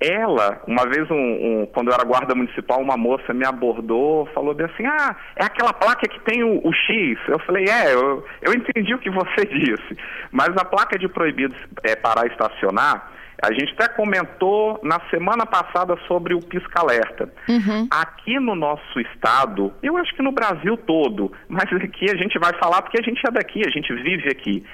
Ela, 0.00 0.62
uma 0.66 0.86
vez, 0.86 1.10
um, 1.10 1.14
um, 1.14 1.66
quando 1.66 1.88
eu 1.88 1.94
era 1.94 2.04
guarda 2.04 2.34
municipal, 2.34 2.80
uma 2.80 2.96
moça 2.96 3.34
me 3.34 3.44
abordou, 3.44 4.24
falou 4.34 4.54
bem 4.54 4.66
assim, 4.66 4.86
ah, 4.86 5.14
é 5.36 5.44
aquela 5.44 5.74
placa 5.74 6.08
que 6.08 6.18
tem 6.20 6.42
o, 6.42 6.66
o 6.66 6.72
X. 6.72 7.18
Eu 7.28 7.38
falei, 7.40 7.66
é, 7.68 7.92
eu, 7.92 8.24
eu 8.40 8.54
entendi 8.54 8.94
o 8.94 8.98
que 8.98 9.10
você 9.10 9.44
disse. 9.52 9.96
Mas 10.32 10.48
a 10.56 10.64
placa 10.64 10.98
de 10.98 11.06
proibido 11.06 11.54
é, 11.82 11.94
parar 11.94 12.26
e 12.26 12.30
estacionar, 12.30 13.10
a 13.42 13.52
gente 13.52 13.72
até 13.72 13.88
comentou 13.88 14.78
na 14.82 15.00
semana 15.10 15.46
passada 15.46 15.96
sobre 16.06 16.34
o 16.34 16.40
pisca-alerta. 16.40 17.32
Uhum. 17.48 17.88
Aqui 17.90 18.38
no 18.38 18.54
nosso 18.54 19.00
estado, 19.00 19.72
eu 19.82 19.96
acho 19.96 20.14
que 20.14 20.22
no 20.22 20.32
Brasil 20.32 20.76
todo, 20.76 21.32
mas 21.48 21.64
aqui 21.72 22.10
a 22.10 22.16
gente 22.16 22.38
vai 22.38 22.52
falar 22.58 22.82
porque 22.82 22.98
a 22.98 23.02
gente 23.02 23.20
é 23.26 23.30
daqui, 23.30 23.62
a 23.66 23.70
gente 23.70 23.92
vive 23.94 24.28
aqui. 24.28 24.64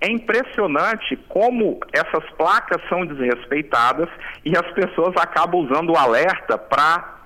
É 0.00 0.10
impressionante 0.10 1.14
como 1.28 1.78
essas 1.92 2.24
placas 2.30 2.80
são 2.88 3.04
desrespeitadas 3.04 4.08
e 4.44 4.56
as 4.56 4.72
pessoas 4.72 5.14
acabam 5.16 5.60
usando 5.60 5.90
o 5.90 5.96
alerta 5.96 6.56
para. 6.56 7.18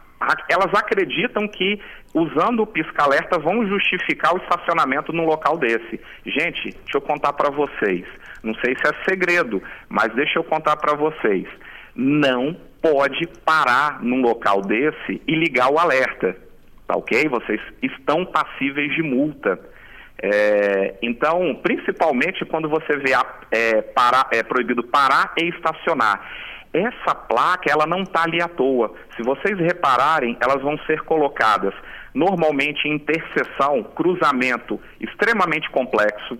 Elas 0.48 0.72
acreditam 0.74 1.46
que 1.46 1.80
usando 2.14 2.60
o 2.62 2.66
pisca-alerta 2.66 3.38
vão 3.38 3.66
justificar 3.66 4.34
o 4.34 4.38
estacionamento 4.38 5.12
num 5.12 5.26
local 5.26 5.58
desse. 5.58 6.00
Gente, 6.24 6.70
deixa 6.70 6.96
eu 6.96 7.00
contar 7.00 7.32
para 7.34 7.50
vocês. 7.50 8.06
Não 8.42 8.54
sei 8.56 8.74
se 8.76 8.86
é 8.86 9.04
segredo, 9.08 9.62
mas 9.88 10.12
deixa 10.14 10.38
eu 10.38 10.44
contar 10.44 10.76
para 10.76 10.96
vocês. 10.96 11.46
Não 11.94 12.56
pode 12.80 13.26
parar 13.44 14.02
num 14.02 14.20
local 14.20 14.62
desse 14.62 15.20
e 15.26 15.34
ligar 15.34 15.70
o 15.70 15.78
alerta. 15.78 16.36
Tá 16.86 16.96
ok? 16.96 17.28
Vocês 17.28 17.60
estão 17.82 18.24
passíveis 18.26 18.94
de 18.94 19.02
multa. 19.02 19.58
É, 20.26 20.94
então, 21.02 21.54
principalmente 21.56 22.46
quando 22.46 22.66
você 22.66 22.96
vê 22.96 23.12
a, 23.12 23.22
é, 23.52 23.84
é 24.32 24.42
proibido 24.42 24.82
parar 24.82 25.34
e 25.36 25.50
estacionar. 25.50 26.18
Essa 26.72 27.14
placa, 27.14 27.70
ela 27.70 27.86
não 27.86 28.02
está 28.02 28.22
ali 28.22 28.40
à 28.40 28.48
toa. 28.48 28.94
Se 29.14 29.22
vocês 29.22 29.58
repararem, 29.58 30.36
elas 30.40 30.62
vão 30.62 30.78
ser 30.86 31.02
colocadas 31.02 31.74
normalmente 32.14 32.88
em 32.88 32.94
interseção, 32.94 33.82
cruzamento 33.82 34.80
extremamente 34.98 35.68
complexo, 35.70 36.38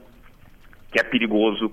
que 0.91 0.99
é 0.99 1.03
perigoso. 1.03 1.71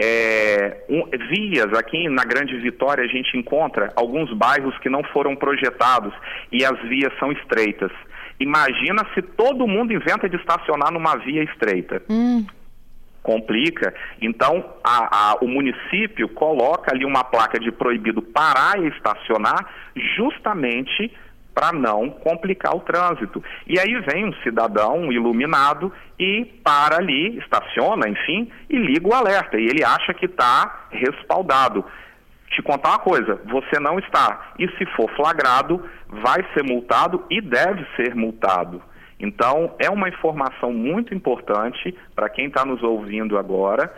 É, 0.00 0.84
um, 0.88 1.10
vias 1.28 1.76
aqui 1.76 2.08
na 2.08 2.22
Grande 2.22 2.56
Vitória 2.58 3.02
a 3.02 3.08
gente 3.08 3.36
encontra 3.36 3.92
alguns 3.96 4.32
bairros 4.32 4.78
que 4.78 4.88
não 4.88 5.02
foram 5.12 5.34
projetados 5.34 6.14
e 6.52 6.64
as 6.64 6.80
vias 6.82 7.12
são 7.18 7.32
estreitas. 7.32 7.90
Imagina 8.40 9.04
se 9.14 9.22
todo 9.22 9.66
mundo 9.66 9.92
inventa 9.92 10.28
de 10.28 10.36
estacionar 10.36 10.92
numa 10.92 11.16
via 11.16 11.42
estreita. 11.42 12.02
Hum. 12.08 12.46
Complica. 13.22 13.92
Então, 14.22 14.64
a, 14.82 15.32
a, 15.32 15.34
o 15.40 15.48
município 15.48 16.28
coloca 16.30 16.94
ali 16.94 17.04
uma 17.04 17.24
placa 17.24 17.58
de 17.58 17.70
proibido 17.70 18.22
parar 18.22 18.80
e 18.80 18.88
estacionar, 18.88 19.66
justamente 20.16 21.12
para 21.58 21.72
não 21.72 22.08
complicar 22.08 22.76
o 22.76 22.80
trânsito. 22.80 23.42
E 23.66 23.80
aí 23.80 24.00
vem 24.02 24.26
um 24.26 24.32
cidadão 24.44 25.12
iluminado 25.12 25.92
e 26.16 26.44
para 26.62 26.98
ali, 26.98 27.36
estaciona, 27.38 28.08
enfim, 28.08 28.48
e 28.70 28.76
liga 28.76 29.08
o 29.08 29.12
alerta. 29.12 29.58
E 29.58 29.64
ele 29.64 29.82
acha 29.82 30.14
que 30.14 30.26
está 30.26 30.86
respaldado 30.92 31.84
te 32.50 32.62
contar 32.62 32.90
uma 32.90 32.98
coisa, 32.98 33.40
você 33.46 33.78
não 33.80 33.98
está. 33.98 34.52
E 34.58 34.68
se 34.76 34.86
for 34.96 35.10
flagrado, 35.14 35.82
vai 36.08 36.44
ser 36.54 36.62
multado 36.62 37.24
e 37.30 37.40
deve 37.40 37.86
ser 37.96 38.14
multado. 38.14 38.82
Então, 39.20 39.74
é 39.78 39.90
uma 39.90 40.08
informação 40.08 40.72
muito 40.72 41.14
importante 41.14 41.96
para 42.14 42.28
quem 42.28 42.46
está 42.46 42.64
nos 42.64 42.82
ouvindo 42.82 43.36
agora 43.36 43.92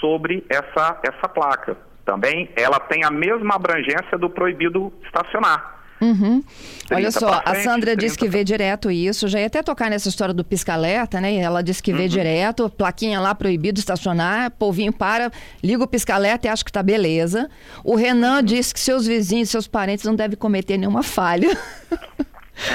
sobre 0.00 0.44
essa, 0.50 1.00
essa 1.02 1.28
placa. 1.28 1.76
Também 2.04 2.50
ela 2.56 2.78
tem 2.80 3.04
a 3.04 3.10
mesma 3.10 3.54
abrangência 3.54 4.18
do 4.18 4.28
proibido 4.28 4.92
estacionar. 5.04 5.73
Uhum. 6.04 6.44
Olha 6.92 7.10
só, 7.10 7.40
frente, 7.42 7.42
a 7.46 7.62
Sandra 7.62 7.96
disse 7.96 8.18
que 8.18 8.28
vê 8.28 8.44
direto 8.44 8.90
isso. 8.90 9.26
Já 9.26 9.40
ia 9.40 9.46
até 9.46 9.62
tocar 9.62 9.88
nessa 9.88 10.08
história 10.08 10.34
do 10.34 10.44
pisca-alerta, 10.44 11.18
né? 11.20 11.34
Ela 11.36 11.62
disse 11.62 11.82
que 11.82 11.92
vê 11.92 12.02
uhum. 12.02 12.08
direto, 12.08 12.68
plaquinha 12.68 13.18
lá 13.20 13.34
proibido 13.34 13.78
estacionar, 13.78 14.50
povinho 14.50 14.92
para, 14.92 15.32
liga 15.62 15.82
o 15.82 15.86
pisca-alerta 15.86 16.46
e 16.46 16.50
acha 16.50 16.62
que 16.62 16.70
tá 16.70 16.82
beleza. 16.82 17.48
O 17.82 17.96
Renan 17.96 18.36
uhum. 18.36 18.42
disse 18.42 18.74
que 18.74 18.80
seus 18.80 19.06
vizinhos, 19.06 19.48
seus 19.48 19.66
parentes 19.66 20.04
não 20.04 20.14
devem 20.14 20.36
cometer 20.36 20.76
nenhuma 20.76 21.02
falha. 21.02 21.56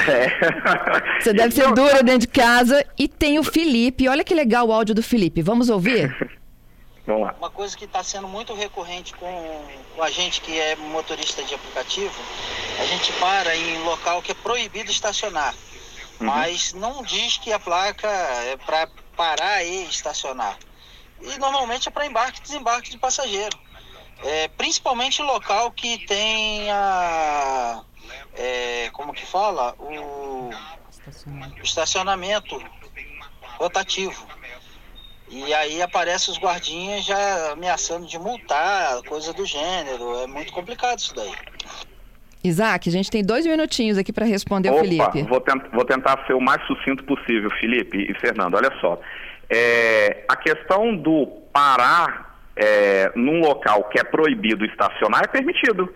É. 0.10 1.22
Você 1.22 1.32
deve 1.32 1.54
ser 1.54 1.72
dura 1.72 2.04
dentro 2.04 2.22
de 2.22 2.28
casa. 2.28 2.86
E 2.98 3.08
tem 3.08 3.40
o 3.40 3.44
Felipe. 3.46 4.10
Olha 4.10 4.26
que 4.26 4.36
legal 4.36 4.68
o 4.68 4.74
áudio 4.74 4.94
do 4.94 5.02
Felipe. 5.02 5.42
Vamos 5.42 5.70
ouvir? 5.70 6.14
Vamos 7.10 7.28
lá. 7.28 7.36
Uma 7.40 7.50
coisa 7.50 7.76
que 7.76 7.86
está 7.86 8.04
sendo 8.04 8.28
muito 8.28 8.54
recorrente 8.54 9.16
com, 9.16 9.66
com 9.96 10.04
a 10.04 10.12
gente 10.12 10.42
que 10.42 10.60
é 10.60 10.76
motorista 10.76 11.44
de 11.44 11.56
aplicativo, 11.56 12.14
a 12.80 12.86
gente 12.86 13.12
para 13.14 13.56
em 13.56 13.80
local 13.80 14.22
que 14.22 14.32
é 14.32 14.36
proibido 14.36 14.92
estacionar. 14.92 15.56
Uhum. 16.20 16.28
Mas 16.28 16.72
não 16.74 17.02
diz 17.02 17.38
que 17.38 17.52
a 17.52 17.60
placa 17.60 18.08
é 18.08 18.56
para 18.58 18.88
parar 19.18 19.64
e 19.64 19.86
estacionar. 19.86 20.56
E 21.20 21.38
normalmente 21.40 21.88
é 21.88 21.92
para 21.92 22.06
embarque 22.06 22.40
e 22.40 22.44
desembarque 22.44 22.92
de 22.92 22.98
passageiro. 23.00 23.58
É, 24.24 24.48
principalmente 24.50 25.24
local 25.24 25.72
que 25.72 26.06
tem 26.06 26.70
a. 26.70 27.82
É, 28.36 28.90
como 28.94 29.14
que 29.14 29.26
fala? 29.26 29.74
O, 29.80 30.50
o 30.50 31.64
estacionamento 31.64 32.62
rotativo. 33.58 34.28
E 35.30 35.54
aí 35.54 35.82
aparece 35.82 36.32
os 36.32 36.40
guardinhas 36.40 37.06
já 37.06 37.52
ameaçando 37.52 38.08
de 38.08 38.18
multar, 38.18 39.02
coisa 39.04 39.32
do 39.32 39.46
gênero. 39.46 40.24
É 40.24 40.28
muito 40.28 40.52
complicado 40.52 40.98
isso 41.00 41.16
daí. 41.16 41.32
Isaac, 42.44 42.88
a 42.88 42.92
gente 42.92 43.12
tem 43.12 43.24
dois 43.24 43.46
minutinhos 43.46 43.98
aqui 43.98 44.14
para 44.14 44.26
responder 44.26 44.70
Opa, 44.70 44.80
o 44.80 44.84
Felipe. 44.84 45.24
Vou, 45.24 45.42
tent 45.42 45.62
vou 45.74 45.86
tentar 45.86 46.26
ser 46.26 46.34
o 46.34 46.42
mais 46.42 46.66
sucinto 46.66 47.04
possível, 47.04 47.50
Felipe 47.60 47.98
e 48.10 48.14
Fernando. 48.20 48.56
Olha 48.56 48.72
só. 48.80 49.00
É, 49.50 50.24
a 50.28 50.36
questão 50.36 50.96
do 50.96 51.28
parar 51.52 52.40
é, 52.56 53.12
num 53.16 53.40
local 53.40 53.86
que 53.86 54.00
é 54.00 54.04
proibido 54.04 54.66
estacionar, 54.66 55.24
é 55.24 55.28
permitido. 55.28 55.94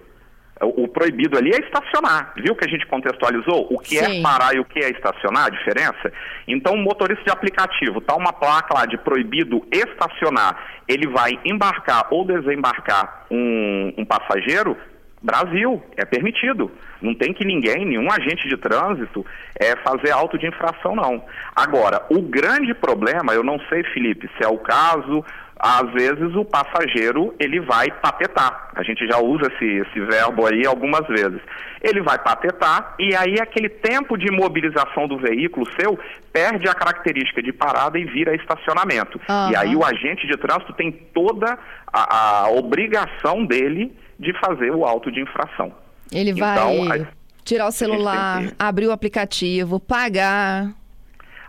O, 0.61 0.83
o 0.83 0.87
proibido 0.87 1.37
ali 1.37 1.51
é 1.51 1.59
estacionar. 1.59 2.33
Viu 2.37 2.55
que 2.55 2.65
a 2.65 2.69
gente 2.69 2.85
contextualizou? 2.87 3.67
O 3.71 3.79
que 3.79 3.97
é 3.97 4.05
Sim. 4.05 4.19
é 4.19 4.21
parar 4.21 4.55
e 4.55 4.59
o 4.59 4.65
que 4.65 4.79
é 4.79 4.89
estacionar, 4.89 5.47
a 5.47 5.49
diferença? 5.49 6.11
Então, 6.47 6.73
o 6.73 6.77
motorista 6.77 7.23
de 7.23 7.31
aplicativo, 7.31 8.01
tá 8.01 8.15
uma 8.15 8.31
placa 8.31 8.73
lá 8.73 8.85
de 8.85 8.97
proibido 8.97 9.65
estacionar, 9.71 10.57
ele 10.87 11.07
vai 11.07 11.39
embarcar 11.45 12.07
ou 12.11 12.25
desembarcar 12.25 13.25
um, 13.31 13.93
um 13.97 14.05
passageiro, 14.05 14.77
Brasil, 15.23 15.81
é 15.95 16.03
permitido. 16.03 16.69
Não 17.01 17.15
tem 17.15 17.33
que 17.33 17.45
ninguém, 17.45 17.85
nenhum 17.85 18.11
agente 18.11 18.47
de 18.47 18.57
trânsito, 18.57 19.25
é, 19.57 19.75
fazer 19.77 20.11
auto 20.11 20.37
de 20.37 20.47
infração, 20.47 20.95
não. 20.95 21.23
Agora, 21.55 22.05
o 22.09 22.21
grande 22.21 22.73
problema, 22.73 23.33
eu 23.33 23.43
não 23.43 23.57
sei, 23.69 23.83
Felipe, 23.85 24.29
se 24.37 24.43
é 24.43 24.47
o 24.47 24.57
caso, 24.57 25.23
às 25.57 25.89
vezes 25.93 26.35
o 26.35 26.43
passageiro, 26.43 27.33
ele 27.39 27.61
vai 27.61 27.89
patetar. 27.89 28.69
A 28.75 28.83
gente 28.83 29.07
já 29.07 29.17
usa 29.17 29.47
esse, 29.47 29.65
esse 29.65 29.99
verbo 30.01 30.45
aí 30.45 30.67
algumas 30.67 31.07
vezes. 31.07 31.39
Ele 31.81 32.01
vai 32.01 32.17
patetar 32.19 32.95
e 32.99 33.15
aí 33.15 33.39
aquele 33.39 33.69
tempo 33.69 34.17
de 34.17 34.29
mobilização 34.29 35.07
do 35.07 35.17
veículo 35.17 35.65
seu 35.79 35.97
perde 36.33 36.67
a 36.67 36.73
característica 36.73 37.41
de 37.41 37.53
parada 37.53 37.97
e 37.97 38.03
vira 38.03 38.35
estacionamento. 38.35 39.21
Aham. 39.29 39.51
E 39.51 39.55
aí 39.55 39.73
o 39.73 39.85
agente 39.85 40.27
de 40.27 40.35
trânsito 40.35 40.73
tem 40.73 40.91
toda 40.91 41.57
a, 41.87 42.43
a 42.43 42.49
obrigação 42.49 43.45
dele 43.45 43.95
de 44.23 44.33
fazer 44.39 44.71
o 44.71 44.85
auto 44.85 45.11
de 45.11 45.21
infração. 45.21 45.71
Ele 46.11 46.33
vai 46.33 46.53
Então, 46.53 46.91
a- 47.05 47.07
tirar 47.43 47.67
o 47.67 47.71
celular, 47.71 48.41
que- 48.47 48.53
abrir 48.57 48.87
o 48.87 48.91
aplicativo, 48.91 49.79
pagar. 49.79 50.71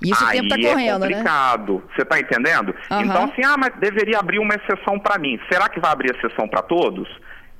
Isso 0.02 0.22
o 0.22 0.28
Aí 0.28 0.36
tempo 0.42 0.48
tá 0.48 0.56
é 0.60 0.70
correndo, 0.70 0.98
né? 1.00 1.08
complicado. 1.08 1.82
Você 1.94 2.02
está 2.02 2.18
entendendo? 2.20 2.74
Aham. 2.90 3.02
Então, 3.04 3.24
assim, 3.24 3.42
ah, 3.44 3.56
mas 3.56 3.72
deveria 3.78 4.18
abrir 4.18 4.38
uma 4.38 4.54
exceção 4.54 4.98
para 4.98 5.18
mim. 5.18 5.38
Será 5.50 5.68
que 5.68 5.80
vai 5.80 5.90
abrir 5.92 6.14
exceção 6.14 6.46
para 6.48 6.60
todos? 6.62 7.08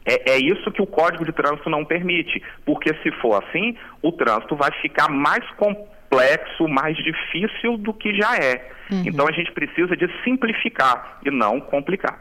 É, 0.04 0.32
é 0.32 0.38
isso 0.38 0.70
que 0.72 0.82
o 0.82 0.86
Código 0.86 1.24
de 1.24 1.32
Trânsito 1.32 1.70
não 1.70 1.84
permite. 1.84 2.42
Porque 2.66 2.92
se 3.02 3.10
for 3.22 3.42
assim, 3.42 3.74
o 4.02 4.12
trânsito 4.12 4.54
vai 4.56 4.70
ficar 4.82 5.08
mais 5.08 5.42
complexo, 5.52 6.68
mais 6.68 6.96
difícil 6.98 7.78
do 7.78 7.94
que 7.94 8.14
já 8.14 8.36
é. 8.36 8.70
Uhum. 8.90 9.04
Então 9.06 9.26
a 9.26 9.32
gente 9.32 9.50
precisa 9.52 9.96
de 9.96 10.06
simplificar 10.22 11.20
e 11.24 11.30
não 11.30 11.58
complicar. 11.60 12.18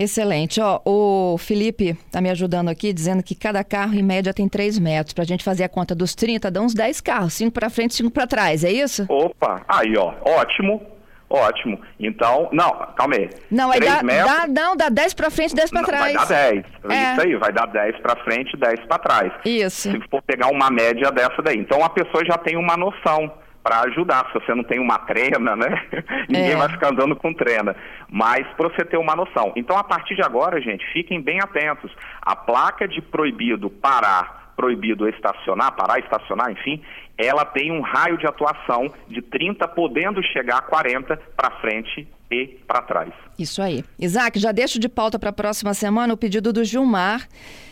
Excelente. 0.00 0.60
Ó, 0.62 0.80
o 0.84 1.36
Felipe 1.36 1.94
tá 2.10 2.20
me 2.22 2.30
ajudando 2.30 2.70
aqui, 2.70 2.90
dizendo 2.90 3.22
que 3.22 3.34
cada 3.34 3.62
carro, 3.62 3.94
em 3.94 4.02
média, 4.02 4.32
tem 4.32 4.48
3 4.48 4.78
metros. 4.78 5.12
Pra 5.12 5.24
gente 5.24 5.44
fazer 5.44 5.64
a 5.64 5.68
conta 5.68 5.94
dos 5.94 6.14
30, 6.14 6.50
dá 6.50 6.60
uns 6.62 6.72
10 6.72 7.02
carros. 7.02 7.34
5 7.34 7.52
para 7.52 7.68
frente, 7.68 7.94
5 7.94 8.10
para 8.10 8.26
trás, 8.26 8.64
é 8.64 8.72
isso? 8.72 9.04
Opa, 9.10 9.60
aí 9.68 9.94
ó, 9.98 10.14
ótimo, 10.24 10.80
ótimo. 11.28 11.78
Então, 11.98 12.48
não, 12.50 12.70
calma 12.96 13.14
aí. 13.16 13.28
Não, 13.50 13.70
aí 13.70 13.78
dá, 13.80 14.02
metros- 14.02 14.26
dá, 14.34 14.46
não, 14.48 14.74
dá 14.74 14.88
10 14.88 15.12
para 15.12 15.30
frente, 15.30 15.54
10 15.54 15.70
para 15.70 15.82
trás. 15.84 16.14
Vai 16.14 16.14
dar 16.14 16.26
10. 16.26 16.64
É. 16.88 17.12
Isso 17.12 17.20
aí, 17.20 17.36
vai 17.36 17.52
dar 17.52 17.66
10 17.66 18.00
para 18.00 18.16
frente, 18.24 18.56
10 18.56 18.80
para 18.86 18.98
trás. 18.98 19.32
Isso. 19.44 19.90
Se 19.90 20.00
for 20.08 20.22
pegar 20.22 20.46
uma 20.48 20.70
média 20.70 21.10
dessa 21.12 21.42
daí. 21.42 21.58
Então 21.58 21.84
a 21.84 21.90
pessoa 21.90 22.24
já 22.24 22.38
tem 22.38 22.56
uma 22.56 22.76
noção 22.76 23.30
para 23.62 23.80
ajudar. 23.82 24.26
Se 24.26 24.34
você 24.34 24.54
não 24.54 24.64
tem 24.64 24.78
uma 24.78 24.98
trena, 24.98 25.54
né? 25.56 25.86
Ninguém 26.28 26.52
É. 26.52 26.56
vai 26.56 26.68
ficar 26.68 26.88
andando 26.92 27.14
com 27.16 27.32
trena. 27.32 27.74
Mas 28.08 28.46
para 28.56 28.68
você 28.68 28.84
ter 28.84 28.96
uma 28.96 29.14
noção. 29.14 29.52
Então 29.56 29.76
a 29.76 29.84
partir 29.84 30.14
de 30.14 30.22
agora, 30.22 30.60
gente, 30.60 30.84
fiquem 30.92 31.20
bem 31.20 31.40
atentos. 31.40 31.90
A 32.22 32.34
placa 32.34 32.86
de 32.88 33.00
proibido 33.00 33.70
parar, 33.70 34.52
proibido 34.56 35.08
estacionar, 35.08 35.72
parar, 35.72 35.98
estacionar, 36.00 36.50
enfim, 36.50 36.82
ela 37.16 37.44
tem 37.44 37.70
um 37.70 37.80
raio 37.80 38.16
de 38.18 38.26
atuação 38.26 38.92
de 39.08 39.22
30, 39.22 39.66
podendo 39.68 40.22
chegar 40.22 40.58
a 40.58 40.62
40 40.62 41.16
para 41.36 41.50
frente 41.60 42.06
e 42.30 42.46
para 42.66 42.82
trás. 42.82 43.12
Isso 43.38 43.60
aí. 43.60 43.84
Isaac, 43.98 44.38
já 44.38 44.52
deixo 44.52 44.78
de 44.78 44.88
pauta 44.88 45.18
para 45.18 45.30
a 45.30 45.32
próxima 45.32 45.74
semana 45.74 46.14
o 46.14 46.16
pedido 46.16 46.52
do 46.52 46.64
Gilmar. 46.64 47.26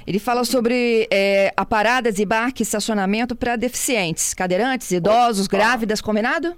Ele 0.06 0.18
fala 0.18 0.44
sobre 0.44 1.06
é, 1.12 1.52
a 1.56 1.64
paradas 1.64 2.18
e 2.18 2.26
barque 2.26 2.62
estacionamento 2.62 3.36
para 3.36 3.56
deficientes, 3.56 4.34
cadeirantes, 4.34 4.90
idosos, 4.90 5.46
grávidas, 5.46 6.00
combinado? 6.00 6.56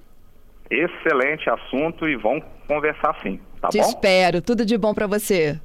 Excelente 0.70 1.50
assunto 1.50 2.08
e 2.08 2.16
vão 2.16 2.40
conversar 2.68 3.16
sim, 3.22 3.40
tá 3.60 3.68
Te 3.68 3.78
bom? 3.78 3.84
espero. 3.88 4.40
Tudo 4.40 4.64
de 4.64 4.78
bom 4.78 4.94
para 4.94 5.08
você. 5.08 5.60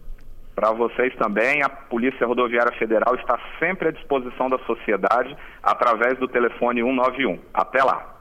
Para 0.56 0.72
vocês 0.72 1.14
também, 1.18 1.62
a 1.62 1.70
Polícia 1.70 2.26
Rodoviária 2.26 2.72
Federal 2.80 3.14
está 3.16 3.38
sempre 3.60 3.90
à 3.90 3.92
disposição 3.92 4.50
da 4.50 4.58
sociedade 4.60 5.36
através 5.62 6.18
do 6.18 6.28
telefone 6.28 6.82
191. 6.82 7.38
Até 7.54 7.84
lá. 7.84 8.15